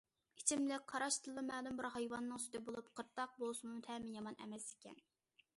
ئىچىملىك 0.41 0.85
قاراشتىنلا 0.93 1.43
مەلۇم 1.49 1.77
بىر 1.81 1.89
ھايۋاننىڭ 1.97 2.41
سۈتى 2.45 2.63
بولۇپ 2.71 2.91
قىرتاق 3.01 3.39
بولسىمۇ 3.45 3.77
تەمى 3.91 4.19
يامان 4.19 4.43
ئەمەس 4.47 4.71
ئىكەن. 4.75 5.03